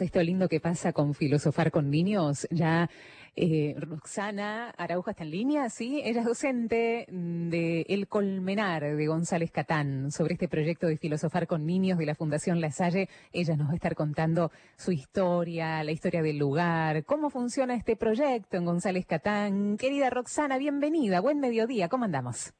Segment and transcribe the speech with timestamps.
[0.00, 2.90] Esto lindo que pasa con filosofar con niños, ya
[3.34, 9.50] eh, Roxana Araujo está en línea, sí, ella es docente de El Colmenar de González
[9.50, 13.08] Catán sobre este proyecto de filosofar con niños de la Fundación La Salle.
[13.32, 17.96] Ella nos va a estar contando su historia, la historia del lugar, cómo funciona este
[17.96, 19.76] proyecto en González Catán.
[19.78, 22.52] Querida Roxana, bienvenida, buen mediodía, ¿cómo andamos?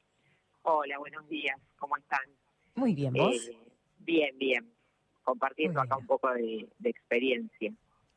[0.63, 2.19] Hola, buenos días, ¿cómo están?
[2.75, 3.35] Muy bien, ¿vos?
[3.47, 3.57] Eh,
[3.99, 4.76] bien, bien
[5.27, 7.73] compartiendo acá un poco de, experiencia.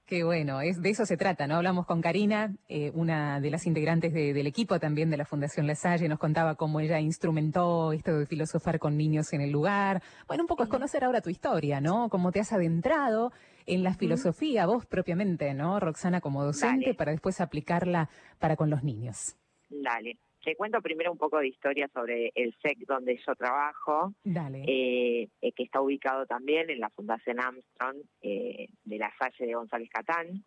[0.06, 1.56] Qué bueno, es, de eso se trata, ¿no?
[1.56, 5.74] Hablamos con Karina, eh, una de las integrantes del equipo también de la Fundación La
[5.74, 10.02] Salle, nos contaba cómo ella instrumentó esto de filosofar con niños en el lugar.
[10.28, 12.08] Bueno, un poco es conocer ahora tu historia, ¿no?
[12.10, 13.32] Cómo te has adentrado
[13.66, 15.80] en la filosofía, vos propiamente, ¿no?
[15.80, 19.36] Roxana como docente, para después aplicarla para con los niños.
[19.68, 20.18] Dale.
[20.42, 25.52] Te cuento primero un poco de historia sobre el SEC donde yo trabajo, eh, eh,
[25.52, 30.42] que está ubicado también en la Fundación Armstrong eh, de la Salle de González Catán.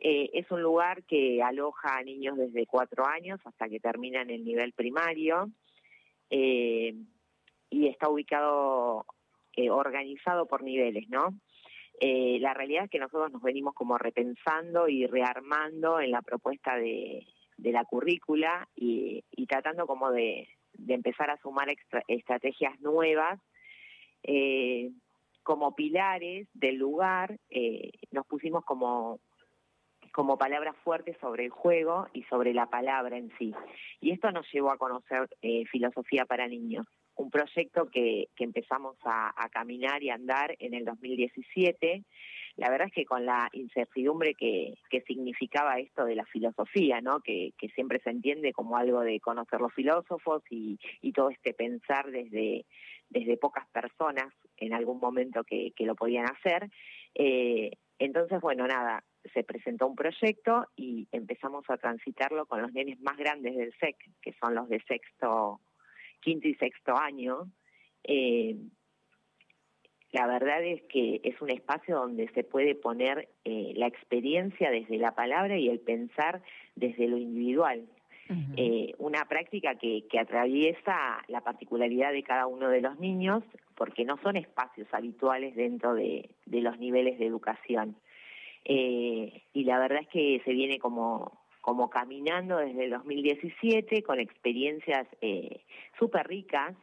[0.00, 4.72] es un lugar que aloja a niños desde cuatro años hasta que terminan el nivel
[4.72, 5.50] primario
[6.30, 9.04] y está ubicado,
[9.70, 11.38] organizado por niveles, ¿no?
[12.00, 17.26] la realidad es que nosotros nos venimos como repensando y rearmando en la propuesta de
[17.60, 20.48] de la currícula y, tratando como de,
[20.88, 21.68] empezar a sumar
[22.08, 23.40] estrategias nuevas
[24.22, 24.90] eh,
[25.42, 29.20] como pilares del lugar, eh, nos pusimos como
[30.12, 33.54] como palabras fuertes sobre el juego y sobre la palabra en sí.
[34.00, 36.84] Y esto nos llevó a conocer eh, filosofía para niños,
[37.20, 42.04] un proyecto que, empezamos a, caminar y andar en el 2017
[42.56, 44.74] la verdad es que con la incertidumbre que,
[45.06, 47.20] significaba esto de la filosofía, ¿no?
[47.20, 50.78] Que, siempre se entiende como algo de conocer los filósofos y,
[51.14, 52.66] todo este pensar desde,
[53.08, 56.68] desde pocas personas en algún momento que, que lo podían hacer.
[57.14, 63.00] Eh, entonces, bueno, nada, se presentó un proyecto y empezamos a transitarlo con los nenes
[63.00, 65.60] más grandes del SEC, que son los de sexto,
[66.20, 67.50] quinto y sexto año.
[68.04, 68.56] Eh,
[70.12, 74.98] la verdad es que es un espacio donde se puede poner eh, la experiencia desde
[74.98, 76.42] la palabra y el pensar
[76.74, 77.86] desde lo individual.
[78.56, 83.42] Eh, una práctica que, que, atraviesa la particularidad de cada uno de los niños
[83.80, 87.96] porque no son espacios habituales dentro de, los niveles de educación.
[88.66, 94.18] Eh, y la verdad es que se viene como, como caminando desde el 2017 con
[94.18, 95.06] experiencias
[95.98, 96.74] súper ricas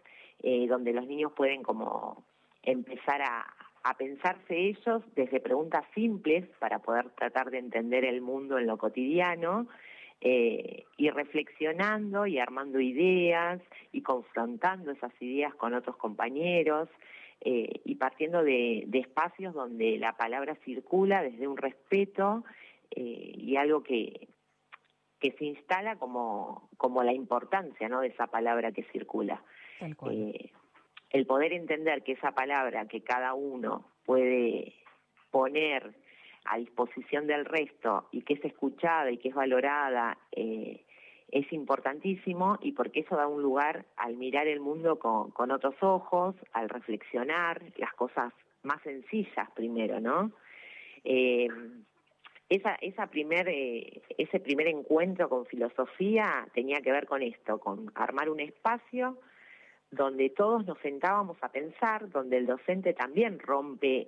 [0.69, 2.23] donde los niños pueden como
[2.67, 3.45] empezar a,
[3.97, 9.65] pensarse ellos desde preguntas simples para poder tratar de entender el mundo en lo cotidiano
[10.19, 13.61] eh, y reflexionando y armando ideas
[13.94, 16.89] y confrontando esas ideas con otros compañeros
[17.39, 22.44] eh, y partiendo de, espacios donde la palabra circula desde un respeto
[22.91, 24.27] eh, y algo que,
[25.19, 28.01] que se instala como, como la importancia ¿no?
[28.01, 29.41] de esa palabra que circula
[31.09, 34.73] el poder entender que esa palabra que cada uno puede
[35.31, 35.94] poner
[36.45, 40.83] a disposición del resto y que es escuchada y que es valorada eh,
[41.29, 46.35] es importantísimo y porque eso da un lugar al mirar el mundo con, otros ojos,
[46.53, 48.33] al reflexionar las cosas
[48.63, 50.31] más sencillas primero, ¿no?
[51.03, 51.50] Eh,
[52.49, 57.91] esa, esa primer, eh, ese primer encuentro con filosofía tenía que ver con esto, con
[57.95, 59.17] armar un espacio
[59.91, 64.07] donde todos nos sentábamos a pensar, donde el docente también rompe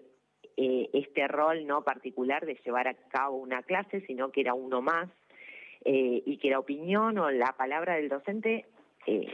[0.58, 4.82] eh, este rol no particular de llevar a cabo una clase, sino que era uno
[4.82, 5.10] más,
[5.86, 8.66] eh, y que la opinión o la palabra del docente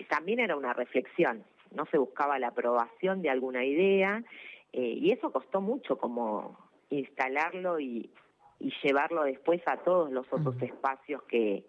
[0.07, 4.23] también era una reflexión, no se buscaba la aprobación de alguna idea,
[4.71, 6.57] y eso costó mucho como
[6.89, 8.09] instalarlo y,
[8.59, 11.65] y llevarlo después a todos los otros espacios que,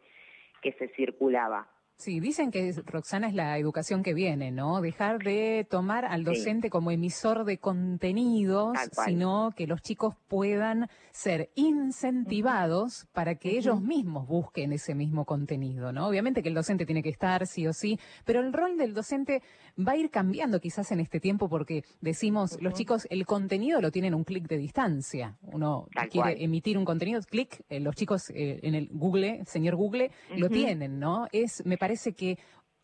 [0.62, 1.68] que se circulaba.
[1.98, 4.82] Sí, dicen que Roxana es la educación que viene, ¿no?
[4.82, 8.76] Dejar de tomar al docente como emisor de contenidos,
[9.06, 15.90] sino que los chicos puedan ser incentivados para que ellos mismos busquen ese mismo contenido,
[15.90, 16.06] ¿no?
[16.06, 19.42] Obviamente que el docente tiene que estar sí o sí, pero el rol del docente
[19.78, 23.90] va a ir cambiando quizás en este tiempo porque decimos, los chicos el contenido lo
[23.90, 25.38] tienen un clic de distancia.
[25.40, 30.10] Uno quiere emitir un contenido, clic, eh, los chicos eh, en el Google, señor Google,
[30.36, 31.26] lo tienen, ¿no?
[31.32, 31.85] Es, me parece
[32.16, 32.38] que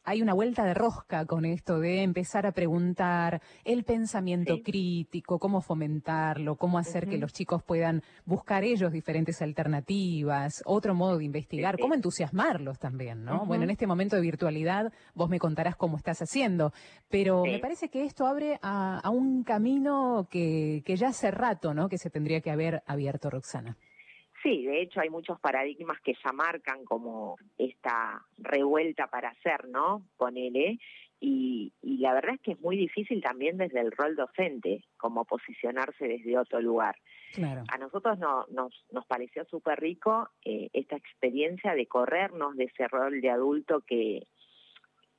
[0.04, 5.60] hay una vuelta de rosca con esto de empezar a preguntar el pensamiento crítico, cómo
[5.60, 11.78] fomentarlo, cómo hacer que los chicos puedan buscar ellos diferentes alternativas, otro modo de investigar,
[11.78, 13.46] cómo entusiasmarlos también, ¿no?
[13.46, 16.72] Bueno, en este momento de virtualidad vos me contarás cómo estás haciendo,
[17.08, 21.88] pero me parece que esto abre a, un camino que, que ya hace rato, ¿no?
[21.88, 23.76] Que se tendría que haber abierto, Roxana.
[24.42, 30.02] Sí, de hecho hay muchos paradigmas que ya marcan como esta revuelta para hacer, ¿no?
[30.16, 30.78] Ponele.
[31.20, 35.24] Y, y la verdad es que es muy difícil también desde el rol docente, como
[35.24, 36.96] posicionarse desde otro lugar.
[37.32, 37.62] Claro.
[37.72, 42.88] A nosotros no, nos, nos pareció súper rico eh, esta experiencia de corrernos de ese
[42.88, 44.26] rol de adulto que,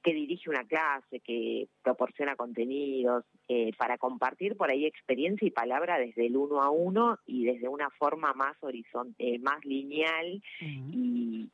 [0.03, 5.97] que dirige una clase, que proporciona contenidos, eh, para compartir por ahí experiencia y palabra
[5.97, 11.50] desde el uno a uno y desde una forma más horizontal, eh, más lineal y,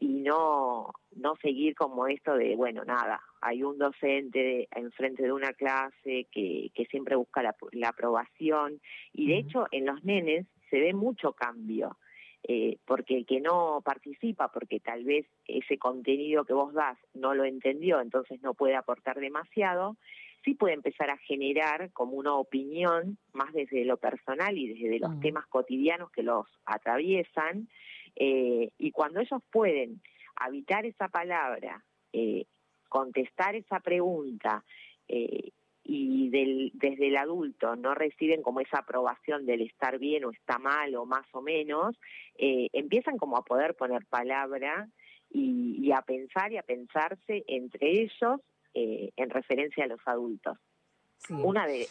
[0.00, 5.52] y no, no seguir como esto de, bueno, nada, hay un docente enfrente de una
[5.52, 8.80] clase que, que siempre busca la, la aprobación.
[9.12, 11.98] Y de hecho en los nenes se ve mucho cambio
[12.46, 17.34] eh, porque el que no participa, porque tal vez ese contenido que vos das no
[17.34, 19.96] lo entendió, entonces no puede aportar demasiado,
[20.44, 25.16] sí puede empezar a generar como una opinión más desde lo personal y desde los
[25.16, 25.20] mm.
[25.20, 27.68] temas cotidianos que los atraviesan,
[28.16, 30.02] eh, y cuando ellos pueden
[30.36, 31.82] habitar esa palabra,
[32.12, 32.44] eh,
[32.88, 34.64] contestar esa pregunta,
[35.08, 35.50] eh,
[35.84, 40.58] y del, desde el adulto no reciben como esa aprobación del estar bien o está
[40.58, 41.94] mal o más o menos,
[42.38, 44.88] eh, empiezan como a poder poner palabra
[45.30, 48.40] y, a pensar y a pensarse entre ellos
[48.72, 50.58] eh, en referencia a los adultos.
[51.30, 51.86] Una de,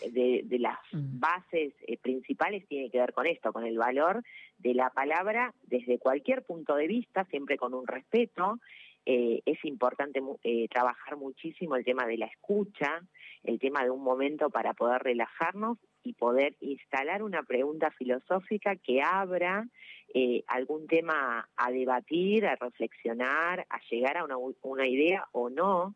[0.46, 1.20] de, las mm.
[1.20, 4.24] bases eh, principales tiene que ver con esto, con el valor
[4.60, 8.60] de la palabra desde cualquier punto de vista, siempre con un respeto.
[9.06, 10.22] es importante
[10.70, 13.02] trabajar muchísimo el tema de la escucha,
[13.44, 19.02] el tema de un momento para poder relajarnos y poder instalar una pregunta filosófica que
[19.02, 19.68] abra
[20.14, 25.96] eh, algún tema a debatir, a reflexionar, a llegar a una, una idea o no.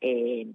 [0.00, 0.46] Eh,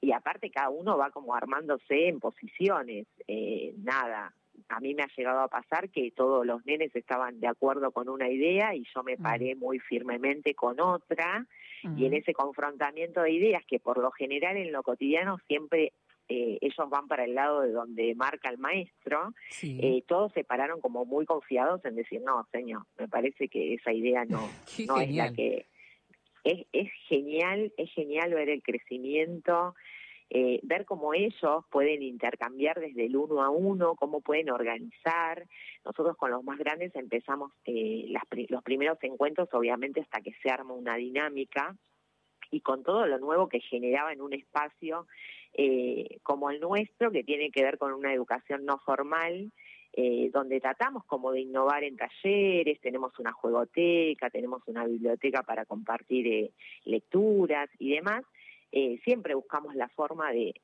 [0.00, 3.06] y aparte cada uno va como armándose en posiciones.
[3.28, 4.34] Eh, nada,
[4.70, 8.08] a mí me ha llegado a pasar que todos los nenes estaban de acuerdo con
[8.08, 9.22] una idea y yo me mm.
[9.22, 11.46] paré muy firmemente con otra.
[11.96, 15.94] Y en ese confrontamiento de ideas que por lo general en lo cotidiano siempre
[16.28, 19.32] eh, ellos van para el lado de donde marca el maestro,
[19.62, 23.92] eh, todos se pararon como muy confiados en decir, no, señor, me parece que esa
[23.92, 24.48] idea no,
[24.86, 25.66] no es la que...
[26.42, 29.74] Es, es genial, es genial ver el crecimiento,
[30.32, 35.44] eh, ver cómo ellos pueden intercambiar desde el uno a uno, cómo pueden organizar.
[35.84, 38.06] Nosotros con los más grandes empezamos eh,
[38.48, 41.74] los primeros encuentros, obviamente, hasta que se arma una dinámica
[42.52, 45.08] y con todo lo nuevo que generaba en un espacio
[45.52, 49.52] eh, como el nuestro, que tiene que ver con una educación no formal,
[50.32, 56.52] donde tratamos como de innovar en talleres, tenemos una juegoteca, tenemos una biblioteca para compartir
[56.84, 58.22] lecturas y demás,
[58.72, 60.54] eh, siempre buscamos la forma de,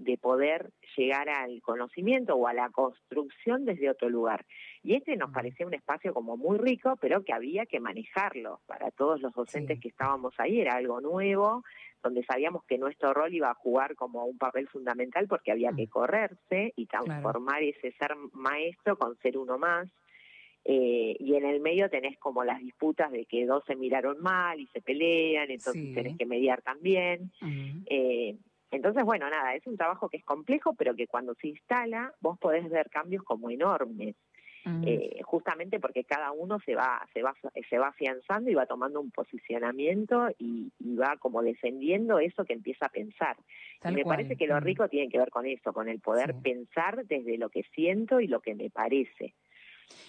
[0.00, 4.46] de poder llegar al conocimiento o a la construcción desde otro lugar.
[4.82, 8.60] Y este nos parecía un espacio como muy rico, pero que había que manejarlo.
[8.66, 11.62] Para todos los docentes que estábamos ahí era algo nuevo,
[12.02, 15.88] donde sabíamos que nuestro rol iba a jugar como un papel fundamental porque había que
[15.88, 19.86] correrse y transformar ese ser maestro con ser uno más.
[20.64, 24.60] Eh, y en el medio tenés como las disputas de que dos se miraron mal
[24.60, 27.32] y se pelean, entonces tenés que mediar también.
[27.86, 28.36] eh,
[28.72, 32.38] entonces, bueno, nada, es un trabajo que es complejo, pero que cuando se instala vos
[32.38, 34.16] podés ver cambios como enormes.
[34.82, 37.34] eh, justamente porque cada uno se va se va
[37.70, 42.52] se va afianzando y va tomando un posicionamiento y, y va como defendiendo eso que
[42.52, 43.36] empieza a pensar.
[43.82, 47.06] Y me parece que lo rico tiene que ver con eso con el poder pensar
[47.06, 49.34] desde lo que siento y lo que me parece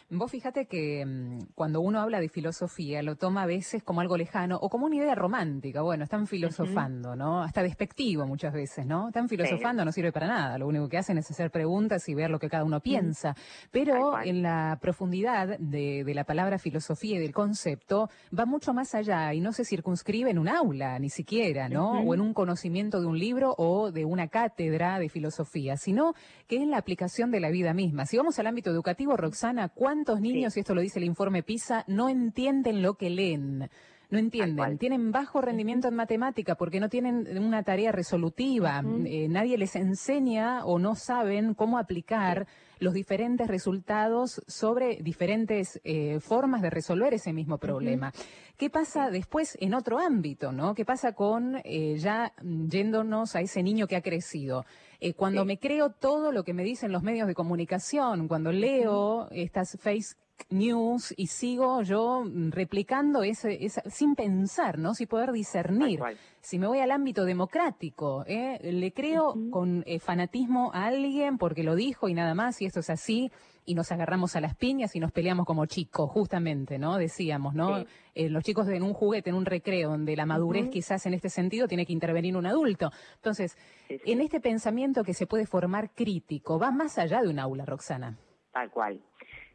[0.10, 4.18] Vos fíjate que mm, cuando uno habla de filosofía lo toma a veces como algo
[4.18, 5.82] lejano o como una idea romántica.
[5.82, 7.42] Bueno, están filosofando, ¿no?
[7.42, 9.08] Hasta despectivo muchas veces, ¿no?
[9.08, 10.58] Están filosofando, no sirve para nada.
[10.58, 13.36] Lo único que hacen es hacer preguntas y ver lo que cada uno piensa.
[13.72, 19.34] Pero en la profundidad de, la palabra filosofía y del concepto va mucho más allá
[19.34, 22.02] y no se circunscribe en un aula, ni siquiera, ¿no?
[22.02, 26.14] O en un conocimiento de un libro o de una cátedra de filosofía, sino
[26.48, 28.06] que es la aplicación de la vida misma.
[28.06, 31.84] Si vamos al ámbito educativo, Roxana, ¿Cuántos niños, y esto lo dice el informe PISA,
[31.88, 33.70] no entienden lo que leen?
[34.12, 39.58] No entienden, tienen bajo rendimiento en matemática porque no tienen una tarea resolutiva, eh, nadie
[39.58, 42.46] les enseña o no saben cómo aplicar
[42.80, 48.12] los diferentes resultados sobre diferentes eh, formas de resolver ese mismo problema.
[48.58, 50.76] ¿Qué pasa después en otro ámbito, no?
[50.76, 54.66] ¿Qué pasa con eh, ya yéndonos a ese niño que ha crecido?
[55.04, 59.28] Eh, cuando me creo todo lo que me dicen los medios de comunicación, cuando leo
[59.32, 60.16] estas face
[60.50, 64.94] news y sigo yo replicando ese, sin pensar, ¿no?
[64.94, 66.00] Sin poder discernir.
[66.40, 68.60] Si me voy al ámbito democrático, ¿eh?
[68.62, 72.82] le creo con eh, fanatismo a alguien porque lo dijo y nada más, y esto
[72.82, 73.32] es así,
[73.66, 76.98] y nos agarramos a las piñas y nos peleamos como chicos, justamente, ¿no?
[76.98, 77.86] Decíamos, ¿no?
[78.16, 81.30] Eh, los chicos en un juguete, en un recreo, donde la madurez quizás en este
[81.30, 82.90] sentido tiene que intervenir un adulto.
[83.16, 83.58] Entonces,
[83.90, 88.18] en este pensamiento que se puede formar crítico, va más allá de un aula, Roxana.
[88.52, 89.00] Tal cual.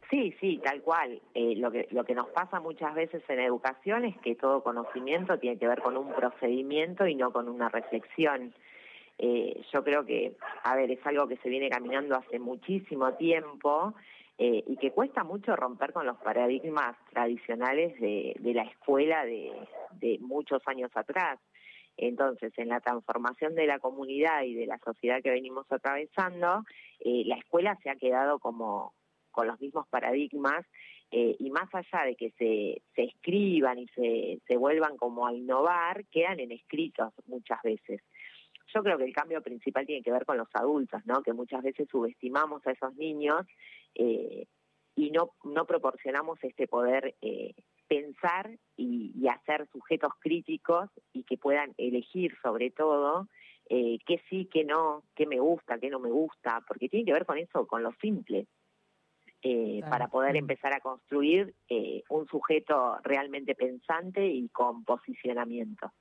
[0.09, 1.21] Sí, sí, tal cual.
[1.33, 5.37] Eh, lo, que, lo que nos pasa muchas veces en educación es que todo conocimiento
[5.37, 8.53] tiene que ver con un procedimiento y no con una reflexión.
[9.17, 13.95] Eh, yo creo que, a ver, es algo que se viene caminando hace muchísimo tiempo
[14.37, 20.61] eh, y que cuesta mucho romper con los paradigmas tradicionales de, la escuela de, muchos
[20.67, 21.39] años atrás.
[21.97, 26.63] Entonces, en la transformación de la comunidad y de la sociedad que venimos atravesando,
[27.03, 28.93] la escuela se ha quedado como,
[29.31, 30.65] con los mismos paradigmas
[31.11, 35.33] eh, y más allá de que se, se escriban y se, se vuelvan como a
[35.33, 38.01] innovar, quedan en escritos muchas veces.
[38.73, 41.21] Yo creo que el cambio principal tiene que ver con los adultos, ¿no?
[41.21, 43.45] Que muchas veces subestimamos a esos niños
[43.95, 44.45] eh,
[44.95, 47.53] y no, no proporcionamos este poder eh,
[47.87, 53.27] pensar y, y, hacer sujetos críticos y que puedan elegir sobre todo
[53.69, 57.13] eh, qué sí, qué no, qué me gusta, qué no me gusta, porque tiene que
[57.13, 58.47] ver con eso, con lo simple.
[59.43, 60.37] Eh, para poder mm.
[60.37, 65.91] empezar a construir eh, un sujeto realmente pensante y con posicionamiento.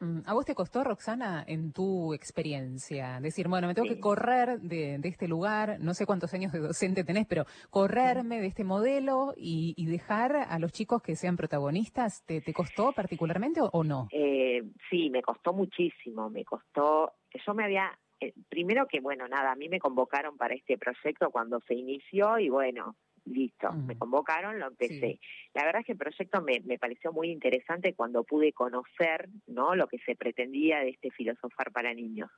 [0.00, 3.20] Mm, ¿A vos te costó, Roxana, en tu experiencia?
[3.20, 7.04] Decir, bueno, me tengo que correr de, este lugar, no sé cuántos años de docente
[7.04, 12.40] tenés, pero correrme de este modelo y, dejar a los chicos que sean protagonistas, ¿te,
[12.52, 14.06] costó particularmente o, no?
[14.12, 17.12] Eh, sí, me costó muchísimo, me costó,
[17.44, 21.30] yo me había eh, primero que, bueno, nada, a mí me convocaron para este proyecto
[21.30, 25.20] cuando se inició y bueno, listo, me convocaron, lo empecé.
[25.54, 29.74] La verdad es que el proyecto me, me pareció muy interesante cuando pude conocer, ¿no?
[29.74, 32.30] Lo que se pretendía de este filosofar para niños.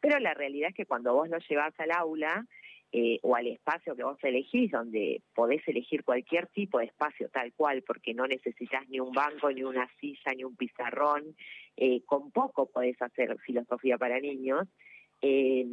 [0.00, 2.46] Pero la realidad es que cuando vos lo llevas al aula,
[2.92, 7.52] eh, o al espacio que vos elegís, donde podés elegir cualquier tipo de espacio tal
[7.52, 11.36] cual, porque no necesitas ni un banco, ni una silla, ni un pizarrón,
[11.76, 14.66] eh, con poco podés hacer filosofía para niños,
[15.22, 15.64] eh,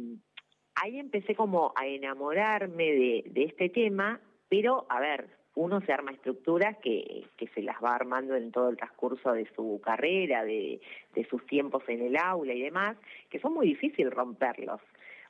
[0.76, 6.12] ahí empecé como a enamorarme de, de, este tema, pero a ver, uno se arma
[6.12, 10.80] estructuras que, que se las va armando en todo el transcurso de su carrera, de,
[11.14, 12.96] de sus tiempos en el aula y demás,
[13.28, 14.80] que son muy difíciles romperlos.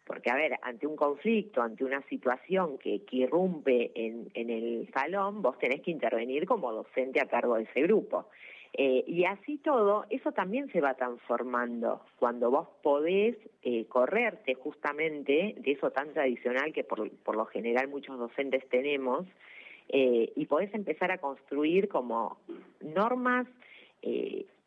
[0.05, 4.91] Porque, a ver, ante un conflicto, ante una situación que, que irrumpe en, en el
[4.93, 8.29] salón, vos tenés que intervenir como docente a cargo de ese grupo.
[8.75, 12.03] Eh, y así todo, eso también se va transformando.
[12.19, 17.89] Cuando vos podés eh, correrte justamente de eso tan tradicional que por, por lo general
[17.89, 19.27] muchos docentes tenemos
[19.89, 22.39] eh, y podés empezar a construir como
[22.81, 23.47] normas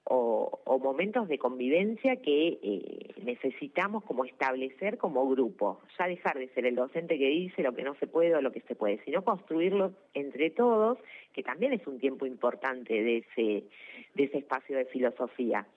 [0.06, 6.66] o, momentos de convivencia que eh, necesitamos como establecer como grupo, ya dejar de ser
[6.66, 9.24] el docente que dice lo que no se puede o lo que se puede, sino
[9.24, 10.98] construirlo entre todos,
[11.34, 13.64] que también es un tiempo importante de ese,
[14.16, 15.68] de ese espacio de filosofía.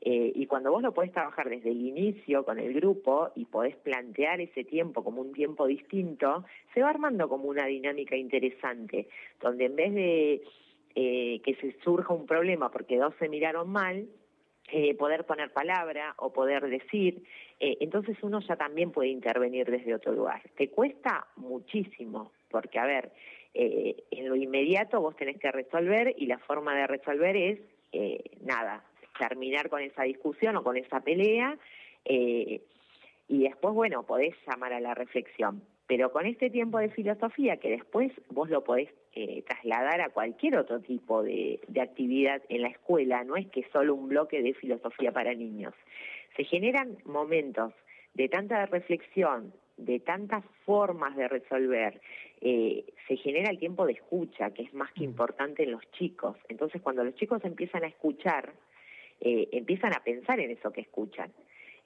[0.00, 3.76] Eh, y cuando vos lo podés trabajar desde el inicio con el grupo y podés
[3.76, 9.08] plantear ese tiempo como un tiempo distinto, se va armando como una dinámica interesante,
[9.40, 10.42] donde en vez de
[11.00, 14.08] eh, que se surja un problema porque dos se miraron mal,
[14.72, 17.22] eh, poder poner palabra o poder decir,
[17.60, 20.42] eh, entonces uno ya también puede intervenir desde otro lugar.
[20.56, 23.12] Te cuesta muchísimo, porque a ver,
[23.54, 27.60] en lo inmediato vos tenés que resolver y la forma de resolver es,
[28.42, 28.84] nada,
[29.20, 31.56] terminar con esa discusión o con esa pelea
[32.04, 32.60] y
[33.28, 35.62] después, bueno, podés llamar a la reflexión.
[35.88, 40.56] Pero con este tiempo de filosofía que después vos lo podés eh, trasladar a cualquier
[40.56, 44.54] otro tipo de, de actividad en la escuela, no es que solo un bloque de
[44.54, 45.74] filosofía para niños.
[46.36, 47.72] Se generan momentos
[48.14, 52.00] de tanta reflexión, de tantas formas de resolver,
[52.40, 55.10] eh, se genera el tiempo de escucha, que es más que mm.
[55.10, 56.36] importante en los chicos.
[56.48, 58.52] Entonces, cuando los chicos empiezan a escuchar,
[59.20, 61.32] eh, empiezan a pensar en eso que escuchan.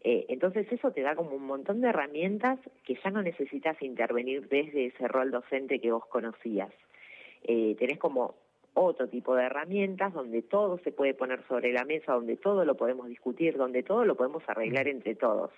[0.04, 4.48] Eh, entonces eso te da como un montón de herramientas que ya no necesitas intervenir
[4.48, 6.72] desde ese rol docente que vos conocías.
[7.44, 8.34] Eh, tenés como
[8.74, 12.76] otro tipo de herramientas donde todo se puede poner sobre la mesa, donde todo lo
[12.76, 15.50] podemos discutir, donde todo lo podemos arreglar entre todos.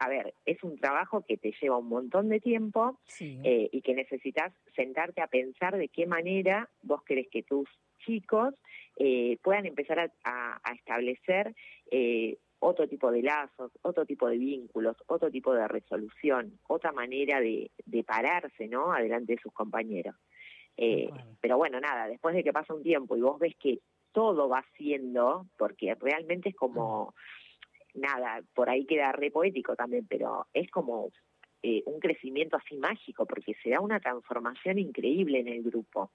[0.00, 3.94] a ver, es un trabajo que te lleva un montón de tiempo eh, y que
[3.94, 8.54] necesitas sentarte a pensar de qué manera vos querés que tus chicos
[8.96, 11.54] eh, puedan empezar a, establecer
[11.90, 17.40] eh, otro tipo de lazos, otro tipo de vínculos, otro tipo de resolución, otra manera
[17.40, 17.70] de,
[18.06, 18.92] pararse, ¿no?
[18.92, 20.16] Adelante de sus compañeros.
[21.40, 23.80] Pero bueno, nada, después de que pasa un tiempo y vos ves que
[24.12, 27.14] todo va siendo, porque realmente es como
[27.94, 31.10] nada, por ahí queda re poético también, pero es como
[31.62, 36.12] eh, un crecimiento así mágico, porque se da una transformación increíble en el grupo.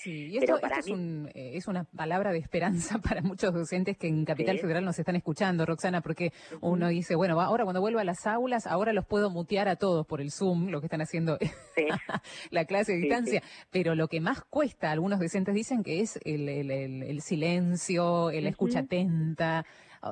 [0.00, 0.86] Sí, y esto, es,
[1.34, 5.16] eh, es, una palabra de esperanza para muchos docentes que en Capital Federal nos están
[5.16, 9.28] escuchando, Roxana, porque uno dice, bueno, ahora cuando vuelva a las aulas, ahora los puedo
[9.28, 11.36] mutear a todos por el Zoom, lo que están haciendo
[12.50, 16.48] la clase de distancia, pero lo que más cuesta, algunos docentes dicen que es el,
[16.48, 19.66] el, el, silencio, la escucha atenta,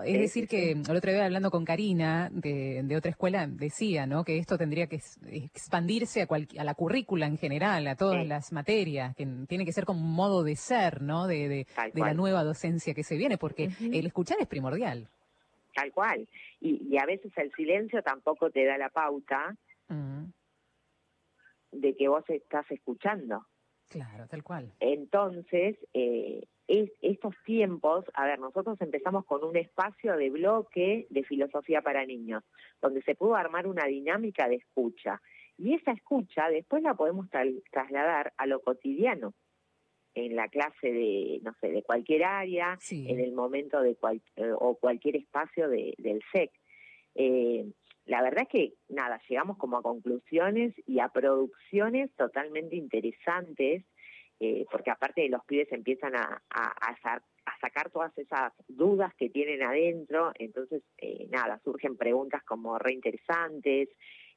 [0.04, 4.24] es decir, que el otro día hablando con Karina de, otra escuela, decía ¿no?
[4.24, 5.00] que esto tendría que
[5.30, 6.28] expandirse a,
[6.58, 10.14] a la currícula en general, a todas las materias, que tiene que ser como un
[10.14, 11.26] modo de ser ¿no?
[11.26, 15.08] de, la nueva docencia que se viene, porque el escuchar es primordial.
[15.74, 16.26] Tal cual.
[16.60, 19.56] Y, a veces el silencio tampoco te da la pauta
[21.72, 23.46] de que vos estás escuchando.
[23.88, 24.72] Claro, tal cual.
[24.80, 31.24] Entonces, eh, es, estos tiempos, a ver, nosotros empezamos con un espacio de bloque de
[31.24, 32.42] filosofía para niños,
[32.80, 35.20] donde se pudo armar una dinámica de escucha.
[35.58, 37.28] Y esa escucha después la podemos
[37.70, 39.34] trasladar a lo cotidiano,
[40.14, 43.96] en la clase de, no sé, de cualquier área, en el momento de
[44.36, 46.50] eh, o cualquier espacio de, del SEC.
[47.14, 47.70] Eh,
[48.06, 53.84] la verdad es que, nada, llegamos como a conclusiones y a producciones totalmente interesantes
[54.38, 56.42] eh, porque aparte los pibes empiezan a,
[57.60, 63.88] sacar todas esas dudas que tienen adentro, entonces eh, nada, surgen preguntas como reinteresantes,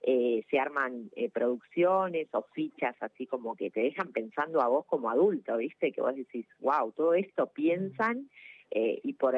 [0.01, 5.09] eh, se arman producciones o fichas así como que te dejan pensando a vos como
[5.09, 5.91] adulto, ¿viste?
[5.91, 8.29] Que vos decís, wow, todo esto piensan
[8.71, 9.35] y por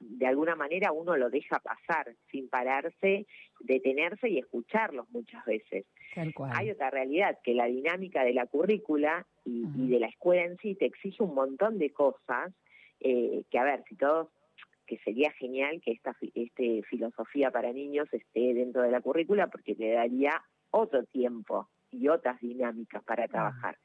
[0.00, 3.26] de alguna manera uno lo deja pasar sin pararse,
[3.60, 5.86] detenerse y escucharlos muchas veces.
[6.54, 10.74] Hay otra realidad, que la dinámica de la currícula y, de la escuela en sí
[10.74, 12.52] te exige un montón de cosas,
[13.00, 14.28] eh, que a ver, si todos
[14.86, 19.74] que sería genial que esta este filosofía para niños esté dentro de la currícula porque
[19.74, 23.76] te daría otro tiempo y otras dinámicas para trabajar.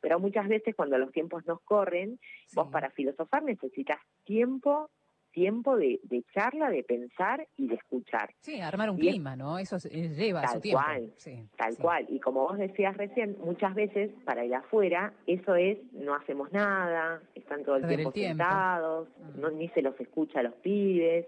[0.00, 2.18] Pero muchas veces cuando los tiempos nos corren,
[2.54, 4.90] vos para filosofar necesitas tiempo
[5.32, 6.00] tiempo de,
[6.34, 8.30] charla, de pensar y de escuchar.
[8.40, 9.58] Sí, armar un clima, ¿no?
[9.58, 10.82] Eso lleva su tiempo.
[10.82, 11.12] Cual,
[11.56, 12.06] tal cual.
[12.08, 17.20] Y como vos decías recién, muchas veces para ir afuera, eso es, no hacemos nada,
[17.34, 19.40] están todo el tiempo, sentados, mm.
[19.40, 21.26] no, ni se los escucha a los pibes.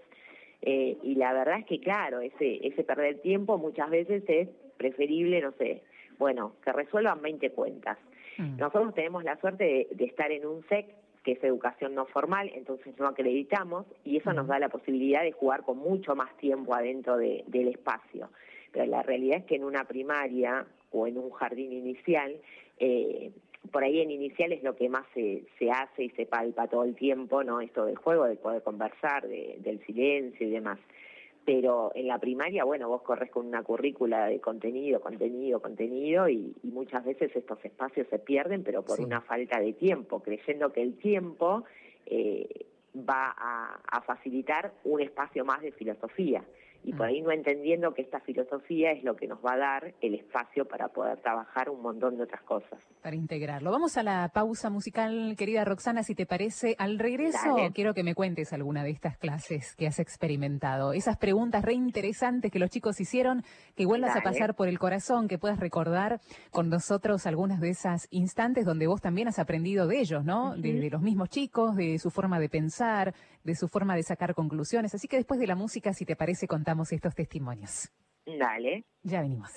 [0.61, 5.41] Eh, y la verdad es que, claro, ese, ese perder tiempo muchas veces es preferible,
[5.41, 5.83] no sé,
[6.17, 7.97] bueno, que resuelvan 20 cuentas.
[8.37, 8.57] Mm.
[8.57, 12.93] Nosotros tenemos la suerte de estar en un SEC que es educación no formal, entonces
[12.99, 17.17] no acreditamos y eso nos da la posibilidad de jugar con mucho más tiempo adentro
[17.17, 18.29] del espacio.
[18.71, 22.35] Pero la realidad es que en una primaria o en un jardín inicial,
[22.79, 23.31] eh,
[23.71, 26.83] por ahí en inicial es lo que más se, se hace y se palpa todo
[26.83, 27.61] el tiempo, ¿no?
[27.61, 30.79] Esto del juego, de poder conversar, del silencio y demás
[31.45, 36.55] pero en la primaria, bueno, vos corres con una currícula de contenido, contenido, contenido, y,
[36.63, 40.97] muchas veces estos espacios se pierden, pero por una falta de tiempo, creyendo que el
[40.97, 41.63] tiempo
[42.05, 42.65] eh,
[42.97, 46.43] va a facilitar un espacio más de filosofía
[46.83, 47.09] y por mm.
[47.09, 50.65] ahí no entendiendo que esta filosofía es lo que nos va a dar el espacio
[50.65, 52.79] para poder trabajar un montón de otras cosas.
[53.01, 53.71] Para integrarlo.
[53.71, 56.75] Vamos a la pausa musical, querida Roxana, si te parece.
[56.77, 57.37] Al regreso
[57.73, 60.93] quiero que me cuentes alguna de estas clases que has experimentado.
[60.93, 63.43] Esas preguntas re interesantes que los chicos hicieron,
[63.75, 66.19] que vuelvas a pasar por el corazón, que puedas recordar
[66.51, 70.55] con nosotros algunas de esas instantes donde vos también has aprendido de ellos, ¿no?
[70.57, 74.93] de los mismos chicos, de su forma de pensar, de su forma de sacar conclusiones.
[74.95, 77.89] Así que después de la música, si te parece, contamos estos testimonios.
[78.25, 78.85] Dale.
[79.03, 79.51] Ya venimos.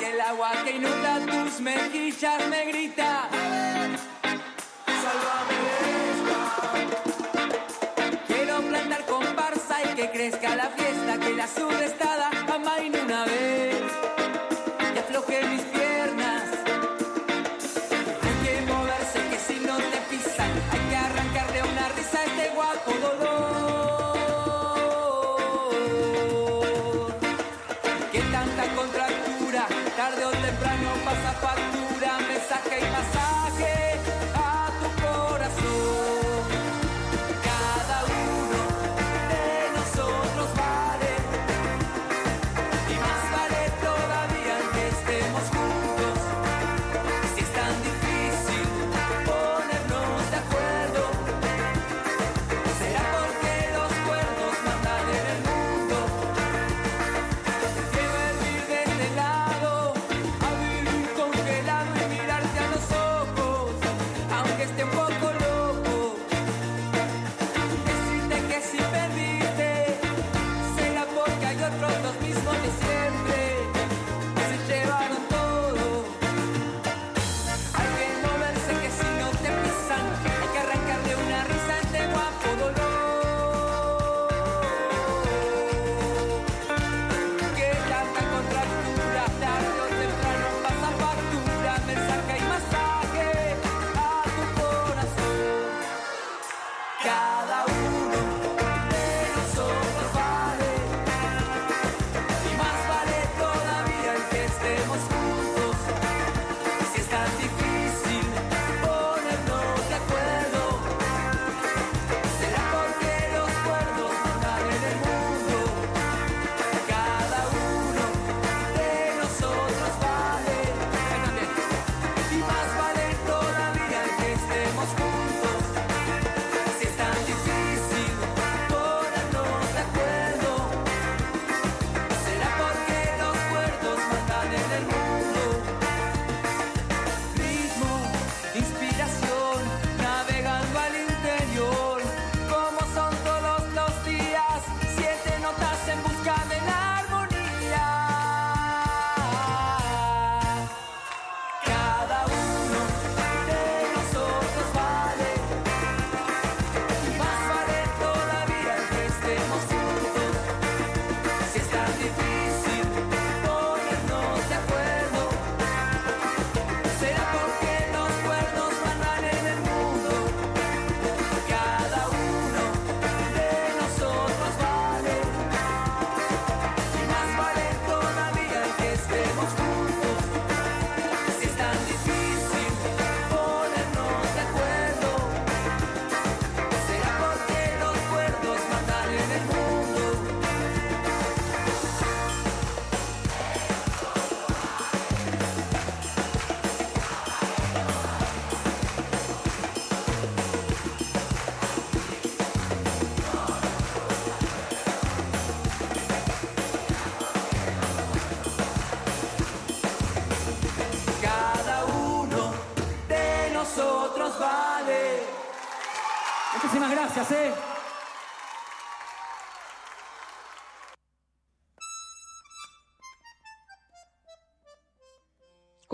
[0.00, 3.28] Y el agua que inunda tus mejillas me grita.
[4.86, 5.54] Sálvame
[8.26, 13.63] Quiero plantar comparsa y que crezca la fiesta, que la sudestada amaine una vez.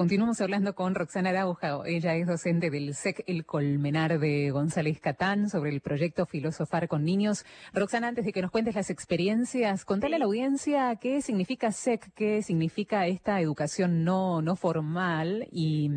[0.00, 1.82] Continuamos hablando con Roxana Arauja.
[1.84, 7.04] Ella es docente del SEC El Colmenar de González Catán sobre el proyecto Filosofar con
[7.04, 7.44] Niños.
[7.74, 12.14] Roxana, antes de que nos cuentes las experiencias, contale a la audiencia qué significa SEC,
[12.14, 15.90] qué significa esta educación no, no formal y,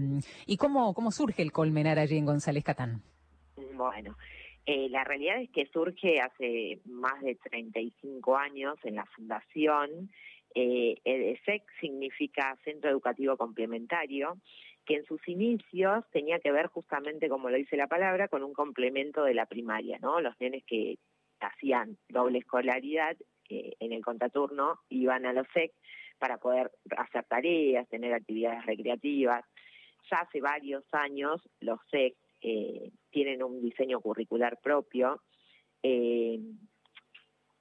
[0.47, 3.03] y cómo, cómo surge el Colmenar allí en González Catán.
[3.75, 4.17] Bueno,
[4.65, 10.09] eh, la realidad es que surge hace más de 35 años en la fundación
[10.55, 14.37] eh, EDESEC significa Centro Educativo Complementario,
[14.85, 18.53] que en sus inicios tenía que ver justamente, como lo dice la palabra, con un
[18.53, 19.99] complemento de la primaria.
[20.01, 20.97] Los nenes que
[21.39, 23.15] hacían doble escolaridad
[23.49, 25.71] eh, en el contaturno iban a los SEC
[26.19, 29.43] para poder hacer tareas, tener actividades recreativas.
[30.11, 35.21] Ya hace varios años los SEC eh, tienen un diseño curricular propio
[35.81, 36.39] eh,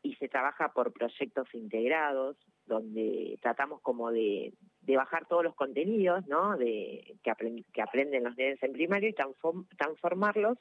[0.02, 4.52] y se trabaja por proyectos integrados donde tratamos como de,
[4.86, 6.56] bajar todos los contenidos ¿no?
[6.56, 9.14] de, que, que aprenden los niños en primario y
[9.76, 10.58] transformarlos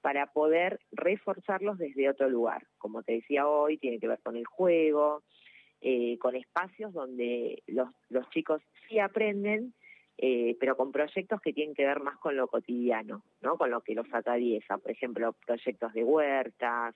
[0.00, 2.66] para poder reforzarlos desde otro lugar.
[2.78, 5.22] Como te decía hoy, tiene que ver con el juego,
[5.80, 9.74] eh, con espacios donde los, los chicos sí aprenden,
[10.18, 13.56] eh, pero con proyectos que tienen que ver más con lo cotidiano, ¿no?
[13.56, 14.78] con lo que los atraviesa.
[14.78, 16.94] Por ejemplo, proyectos de huertas,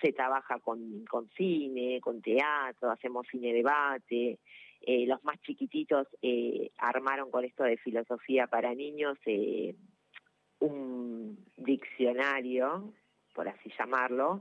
[0.00, 4.38] se trabaja con, con cine, con teatro, hacemos cine debate.
[4.82, 9.74] Eh, los más chiquititos eh, armaron con esto de filosofía para niños eh,
[10.60, 12.92] un diccionario,
[13.34, 14.40] por así llamarlo,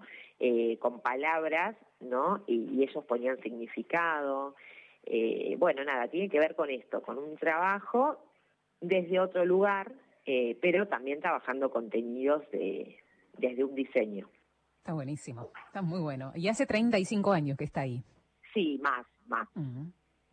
[0.80, 2.44] con palabras, ¿no?
[2.48, 4.56] Y, ellos ponían significado.
[5.58, 8.18] bueno, nada, tiene que ver con esto, con un trabajo
[8.80, 9.92] desde otro lugar,
[10.26, 14.30] pero también trabajando contenidos desde un diseño.
[14.86, 16.32] Está buenísimo, está muy bueno.
[16.36, 18.04] Y hace 35 años que está ahí.
[18.54, 19.48] Sí, más, más.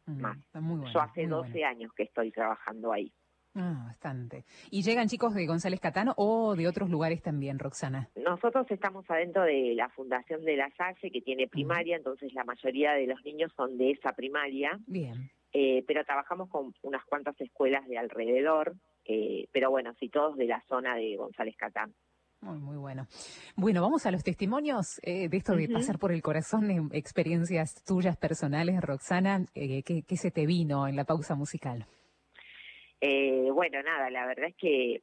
[0.04, 0.36] más.
[0.36, 3.10] Está muy bueno, Yo hace 12 años que estoy trabajando ahí.
[3.54, 4.44] Ah, bastante.
[4.70, 8.10] ¿Y llegan chicos de González Catano o de otros lugares también, Roxana?
[8.14, 12.92] Nosotros estamos adentro de la Fundación de la Salle, que tiene primaria, entonces la mayoría
[12.92, 14.78] de los niños son de esa primaria.
[14.86, 15.30] Bien.
[15.54, 18.74] Eh, pero trabajamos con unas cuantas escuelas de alrededor,
[19.06, 21.94] eh, pero bueno, sí, todos de la zona de González Catán.
[22.42, 23.06] Muy, muy bueno.
[23.54, 27.84] Bueno, vamos a los testimonios eh, de esto de pasar por el corazón, de experiencias
[27.84, 29.46] tuyas personales, Roxana.
[29.54, 31.86] Eh, ¿qué, se te vino en la pausa musical?
[33.00, 35.02] Eh, bueno, nada, la verdad es que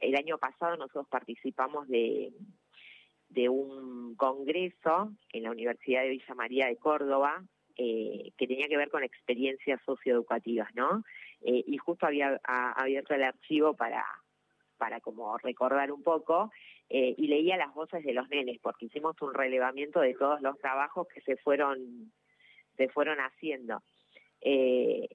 [0.00, 2.32] el año pasado nosotros participamos de,
[3.28, 7.44] de un congreso en la Universidad de Villa María de Córdoba
[7.76, 11.02] que tenía que ver con experiencias socioeducativas, ¿no?
[11.40, 14.04] y justo había abierto el archivo para
[14.82, 16.50] para como recordar un poco,
[16.94, 20.58] eh, y leía las voces de los nenes, porque hicimos un relevamiento de todos los
[20.58, 22.12] trabajos que se fueron,
[22.76, 23.82] se fueron haciendo.
[24.42, 25.08] Eh,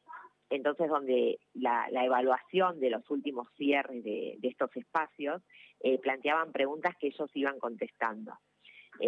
[0.50, 5.44] entonces, donde la, evaluación de los últimos cierres de, estos espacios
[5.82, 8.34] eh, planteaban preguntas que ellos iban contestando.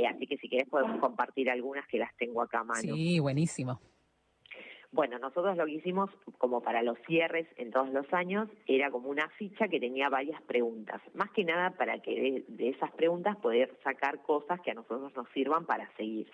[0.08, 2.93] así que si querés podemos compartir algunas que las tengo acá a mano.
[2.93, 3.82] Sí, buenísimo.
[4.91, 9.10] Bueno, nosotros lo que hicimos, como para los cierres en todos los años, era como
[9.10, 10.99] una ficha que tenía varias preguntas.
[11.13, 15.30] Más que nada para que de, esas preguntas poder sacar cosas que a nosotros nos
[15.30, 16.32] sirvan para seguir.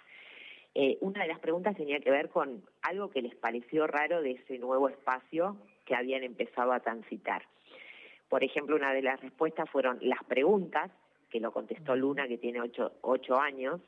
[0.74, 4.32] Eh, una de las preguntas tenía que ver con algo que les pareció raro de
[4.32, 7.44] ese nuevo espacio que habían empezado a transitar.
[8.30, 10.92] Por ejemplo, una de las respuestas fueron las preguntas,
[11.30, 13.82] que lo contestó Luna, que tiene ocho, años,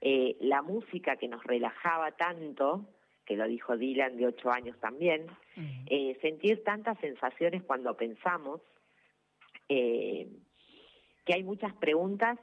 [0.00, 2.86] eh, la música que nos relajaba tanto,
[3.28, 5.26] que lo dijo Dylan de ocho años también,
[5.86, 8.62] eh, sentir tantas sensaciones cuando pensamos,
[9.68, 10.30] eh,
[11.26, 12.38] que hay muchas preguntas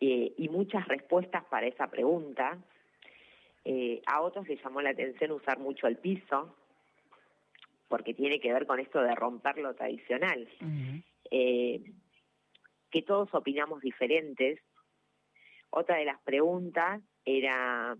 [0.00, 2.58] eh, y muchas respuestas para esa pregunta.
[4.06, 6.56] a otros les llamó la atención usar mucho el piso,
[7.88, 10.48] porque tiene que ver con esto de romper lo tradicional.
[12.90, 14.60] que todos opinamos diferentes.
[15.68, 17.98] Otra de las preguntas era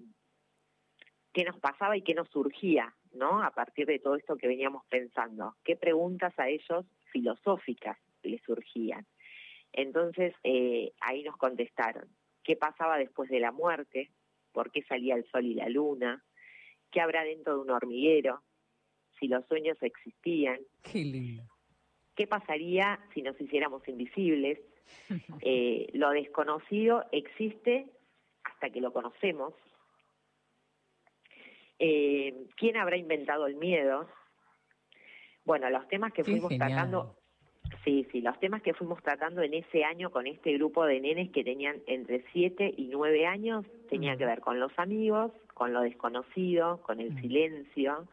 [1.37, 3.43] qué nos pasaba y qué nos surgía, ¿no?
[3.43, 5.55] A partir de todo esto que veníamos pensando.
[5.65, 9.07] ¿Qué preguntas a ellos filosóficas les surgían?
[9.71, 12.09] Entonces, eh, ahí nos contestaron,
[12.43, 14.11] ¿qué pasaba después de la muerte?
[14.51, 16.25] ¿Por qué salía el sol y la luna?
[16.91, 18.43] ¿Qué habrá dentro de un hormiguero?
[19.21, 20.59] Si los sueños existían.
[20.91, 21.43] Qué lindo.
[22.15, 24.59] ¿Qué pasaría si nos hiciéramos invisibles?
[25.43, 27.91] Eh, lo desconocido existe
[28.45, 29.53] hasta que lo conocemos,
[31.79, 34.09] eh, ¿Quién habrá inventado el miedo?
[35.45, 37.17] Bueno, los temas que fuimos sacando
[37.85, 41.31] Sí, sí, los temas que fuimos tratando en ese año con este grupo de nenes
[41.31, 45.83] que tenían entre 7 y 9 años tenían que ver con los amigos, con lo
[45.83, 48.07] desconocido, con el silencio,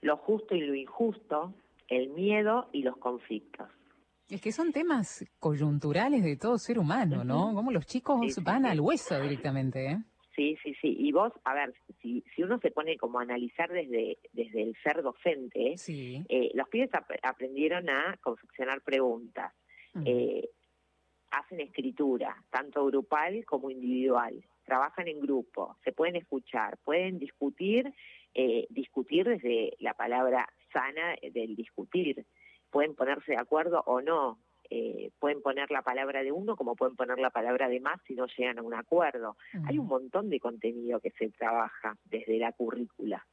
[0.00, 1.54] lo justo y lo injusto,
[1.88, 3.68] el miedo y los conflictos.
[4.28, 7.54] Es que son temas coyunturales de todo ser humano, ¿no?
[7.54, 9.98] Como los chicos van al hueso directamente, ¿eh?
[10.34, 10.96] Sí, sí, sí.
[10.98, 14.76] Y vos, a ver, si, si uno se pone como a analizar desde, desde el
[14.82, 15.74] ser docente,
[16.28, 16.90] eh, los pibes
[17.22, 19.52] aprendieron a confeccionar preguntas,
[20.04, 20.48] eh,
[21.32, 27.92] hacen escritura, tanto grupal como individual, trabajan en grupo, se pueden escuchar, pueden discutir,
[28.34, 32.24] eh, discutir desde la palabra sana del discutir,
[32.70, 34.38] pueden ponerse de acuerdo o no,
[34.70, 38.14] eh, pueden poner la palabra de uno como pueden poner la palabra de más si
[38.14, 39.36] no llegan a un acuerdo.
[39.66, 43.26] Hay un montón de contenido que se trabaja desde la currícula.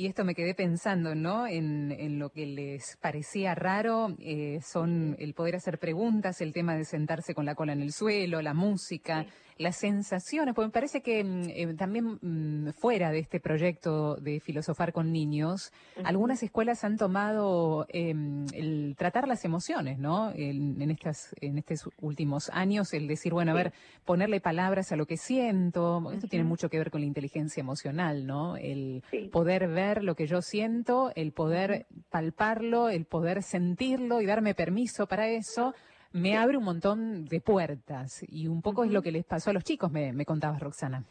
[0.00, 1.46] Y esto me quedé pensando, ¿no?
[1.46, 6.86] En, lo que les parecía raro, eh, son el poder hacer preguntas, el tema de
[6.86, 9.26] sentarse con la cola en el suelo, la música,
[9.60, 14.40] las sensaciones, porque me parece que mm, eh, también mm, fuera de este proyecto de
[14.40, 15.70] filosofar con niños,
[16.02, 20.32] algunas escuelas han tomado em, el tratar las emociones, ¿no?
[20.34, 23.74] En, estas, en estos últimos años, el decir, bueno, a ver,
[24.06, 28.26] ponerle palabras a lo que siento, esto tiene mucho que ver con la inteligencia emocional,
[28.26, 28.56] ¿no?
[28.56, 34.54] El poder ver lo que yo siento, el poder palparlo, el poder sentirlo y darme
[34.54, 35.74] permiso para eso
[36.12, 39.52] me abre un montón de puertas y un poco es lo que les pasó a
[39.52, 41.04] los chicos, me, me contabas, Roxana.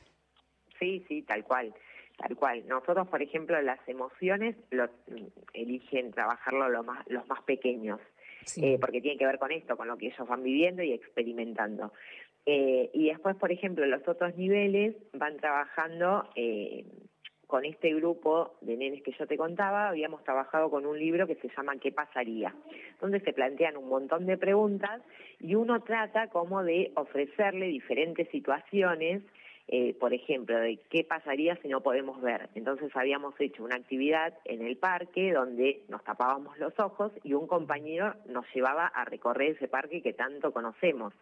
[0.79, 1.73] Sí, sí, tal cual,
[2.17, 2.67] tal cual.
[2.67, 4.89] Nosotros, por ejemplo, las emociones lo,
[5.53, 7.99] eligen trabajarlo lo más, los más pequeños,
[8.57, 11.93] eh, porque tiene que ver con esto, con lo que ellos van viviendo y experimentando.
[12.45, 16.85] Eh, y después, por ejemplo, los otros niveles van trabajando eh,
[17.49, 21.33] con este grupo de nenes que yo te contaba, habíamos trabajado con un libro que
[21.33, 22.53] se llama ¿Qué pasaría?
[23.01, 25.01] Donde se plantean un montón de preguntas
[25.39, 29.23] y uno trata como de ofrecerle diferentes situaciones,
[29.67, 32.49] eh, por ejemplo, de qué pasaría si no podemos ver.
[32.53, 37.47] Entonces habíamos hecho una actividad en el parque donde nos tapábamos los ojos y un
[37.47, 41.15] compañero nos llevaba a recorrer ese parque que tanto conocemos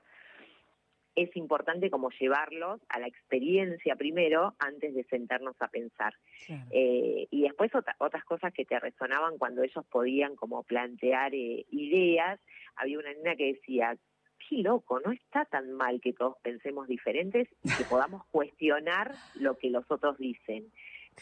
[1.17, 6.13] es importante como llevarlos a la experiencia primero antes de sentarnos a pensar.
[6.69, 12.39] Eh, y después otras cosas que te resonaban cuando ellos podían como plantear eh, ideas.
[12.75, 13.97] Había una niña que decía,
[14.47, 19.57] qué loco, no está tan mal que todos pensemos diferentes y que podamos cuestionar lo
[19.57, 20.71] que los otros dicen.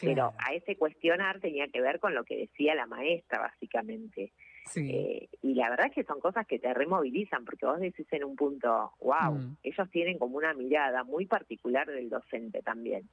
[0.01, 4.33] Pero a ese cuestionar tenía que ver con lo que decía la maestra, básicamente.
[4.75, 8.23] Eh, y la verdad es que son cosas que te removilizan, porque vos decís en
[8.23, 9.57] un punto, wow, mm.
[9.63, 13.07] ellos tienen como una mirada muy particular del docente también.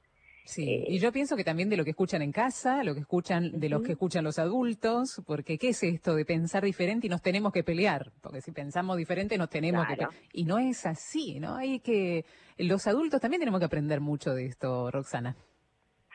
[0.45, 2.99] Sí, eh, y yo pienso que también de lo que escuchan en casa, lo que
[2.99, 7.09] escuchan, de los que escuchan los adultos, porque ¿qué es esto de pensar diferente y
[7.09, 8.11] nos tenemos que pelear?
[8.21, 10.11] Porque si pensamos diferente nos tenemos que pelear.
[10.33, 11.55] Y no es así, ¿no?
[11.55, 12.25] Hay que,
[12.57, 15.37] los adultos también tenemos que aprender mucho de esto, Roxana.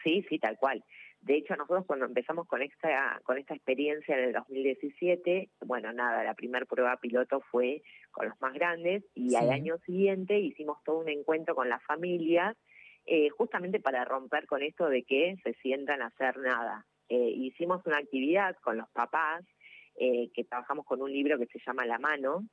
[0.05, 0.85] Sí, sí, tal cual.
[1.29, 6.25] De hecho, nosotros cuando empezamos con esta, con esta experiencia en el 2017, bueno, nada,
[6.25, 11.01] la primer prueba piloto fue con los más grandes y al año siguiente hicimos todo
[11.01, 12.57] un encuentro con las familias,
[13.05, 16.87] eh, justamente para romper con esto de que se sientan a hacer nada.
[17.11, 19.45] Eh, hicimos una actividad con los papás,
[19.97, 22.49] eh, que trabajamos con un libro que se llama La mano,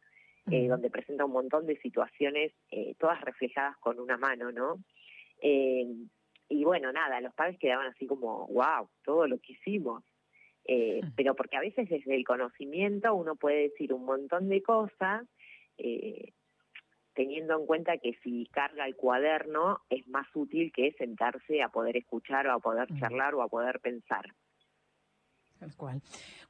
[0.47, 2.51] donde presenta un montón de situaciones,
[2.99, 4.75] todas reflejadas con una mano, ¿no?
[6.49, 10.03] Y bueno, nada, los padres quedaban así como, wow, todo lo que hicimos.
[10.67, 15.23] Eh, pero porque a veces desde el conocimiento uno puede decir un montón de cosas,
[15.77, 16.33] eh,
[17.13, 21.97] teniendo en cuenta que si carga el cuaderno es más útil que sentarse a poder
[21.97, 24.25] escuchar o a poder charlar o a poder pensar.
[25.77, 26.01] Cual.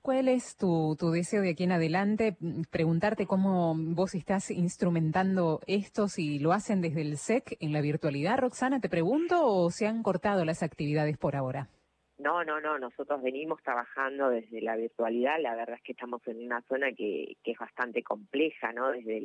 [0.02, 2.38] ¿Cuál es tu, tu, deseo de aquí en adelante?
[2.70, 8.38] Preguntarte cómo vos estás instrumentando esto, si lo hacen desde el SEC en la virtualidad,
[8.38, 11.70] Roxana, te pregunto, o se han cortado las actividades por ahora?
[12.18, 16.46] No, no, no, nosotros venimos trabajando desde la virtualidad, la verdad es que estamos en
[16.46, 18.92] una zona que, que es bastante compleja, ¿no?
[18.92, 19.22] Desde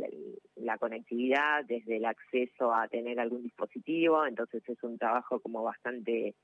[0.56, 6.34] la, conectividad, desde el acceso a tener algún dispositivo, entonces es un trabajo como bastante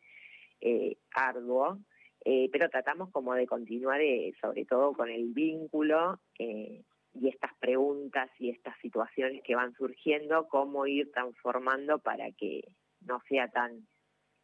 [0.61, 1.79] eh, arduo.
[2.29, 6.83] Eh, pero tratamos como de continuar eh, sobre todo con el vínculo eh,
[7.15, 12.65] y estas preguntas y estas situaciones que van surgiendo, cómo ir transformando para que
[13.03, 13.87] no sea tan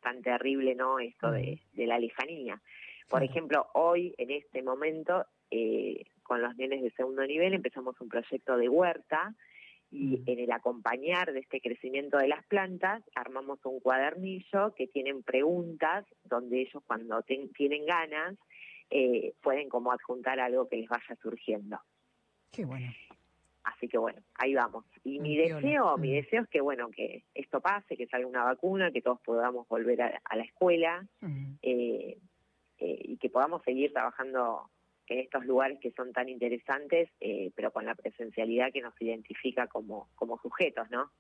[0.00, 2.62] tan terrible no esto de, la lejanía.
[3.08, 5.26] Por ejemplo, hoy, en este momento,
[6.22, 9.34] con los nenes de segundo nivel empezamos un proyecto de huerta
[9.92, 15.22] y en el acompañar de este crecimiento de las plantas armamos un cuadernillo que tienen
[15.22, 18.36] preguntas donde ellos cuando tienen ganas
[18.88, 21.78] eh, pueden como adjuntar algo que les vaya surgiendo.
[22.50, 22.90] Qué bueno.
[23.64, 24.84] Así que bueno, ahí vamos.
[25.04, 26.14] Y mi deseo, mi mm.
[26.14, 30.02] deseo es que bueno, que esto pase, que salga una vacuna, que todos podamos volver
[30.02, 31.52] a, la escuela mm.
[31.60, 32.18] eh,
[32.78, 34.70] eh, y que podamos seguir trabajando
[35.06, 39.66] en estos lugares que son tan interesantes, eh, pero con la presencialidad que nos identifica
[39.66, 41.10] como, como sujetos, ¿no?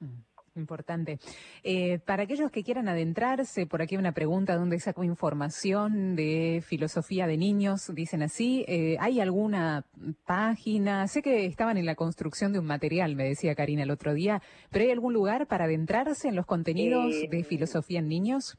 [0.00, 0.22] Mm.
[0.56, 1.18] Importante.
[1.62, 7.26] Eh, para aquellos que quieran adentrarse, por aquí una pregunta, ¿dónde saco información de filosofía
[7.26, 7.92] de niños?
[7.94, 8.64] Dicen así.
[8.66, 9.86] Eh, ¿Hay alguna
[10.26, 11.06] página?
[11.06, 14.42] Sé que estaban en la construcción de un material, me decía Karina el otro día,
[14.70, 18.58] pero ¿hay algún lugar para adentrarse en los contenidos eh, de filosofía en niños?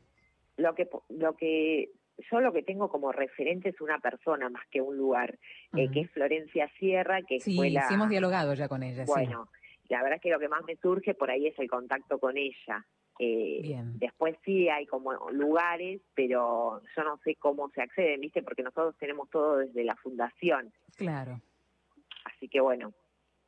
[0.55, 1.91] Lo que, lo que
[2.29, 5.37] yo lo que tengo como referente es una persona más que un lugar,
[5.73, 7.87] que es Florencia Sierra, que sí, fue la...
[7.87, 9.05] Sí, hemos dialogado ya con ella.
[9.05, 9.49] Bueno,
[9.89, 12.37] la verdad es que lo que más me surge por ahí es el contacto con
[12.37, 12.85] ella.
[13.19, 18.41] Eh, después sí hay como lugares, pero yo no sé cómo se accede, ¿viste?
[18.41, 20.73] Porque nosotros tenemos todo desde la fundación.
[20.97, 21.39] Claro.
[22.25, 22.93] Así que bueno,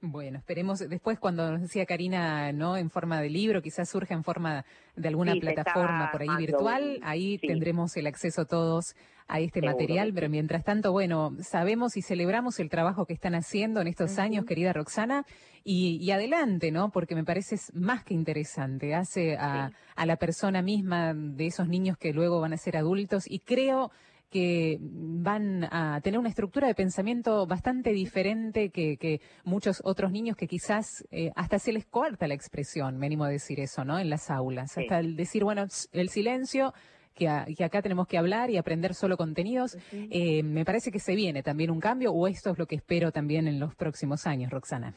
[0.05, 2.75] bueno, esperemos después cuando nos decía Karina, ¿no?
[2.75, 4.65] En forma de libro, quizás surja en forma
[4.97, 8.95] de alguna plataforma por ahí virtual, ahí tendremos el acceso todos
[9.29, 13.79] a este material, pero mientras tanto, bueno, sabemos y celebramos el trabajo que están haciendo
[13.79, 15.25] en estos años, querida Roxana,
[15.63, 16.91] y, adelante, ¿no?
[16.91, 21.97] Porque me parece más que interesante, hace a, a la persona misma de esos niños
[21.97, 23.89] que luego van a ser adultos y creo
[24.33, 30.47] que van a tener una estructura de pensamiento bastante diferente que, muchos otros niños que
[30.47, 33.99] quizás eh, hasta se les corta la expresión, me animo a decir eso, ¿no?
[33.99, 36.73] En las aulas, hasta el decir, bueno, el silencio,
[37.13, 39.77] que, acá tenemos que hablar y aprender solo contenidos.
[39.91, 43.11] Eh, me parece que se viene también un cambio o esto es lo que espero
[43.11, 44.95] también en los próximos años, Roxana.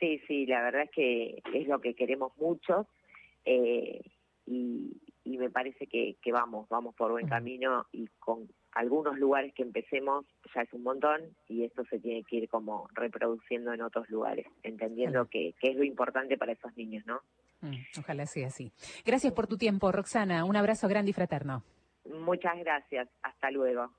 [0.00, 2.86] Sí, sí, la verdad es que es lo que queremos mucho
[3.44, 4.00] eh,
[4.46, 9.54] y, y me parece que, que vamos, vamos por buen camino y con algunos lugares
[9.54, 13.80] que empecemos ya es un montón y esto se tiene que ir como reproduciendo en
[13.80, 17.20] otros lugares, entendiendo que, que, es lo importante para esos niños, ¿no?
[17.62, 18.72] Mm, ojalá sea así.
[19.04, 20.44] Gracias por tu tiempo, Roxana.
[20.44, 21.62] Un abrazo grande y fraterno.
[22.04, 23.08] Muchas gracias.
[23.22, 23.90] Hasta luego.